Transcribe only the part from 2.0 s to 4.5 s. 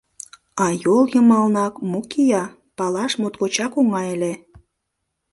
кия, палаш моткочак оҥай ыле.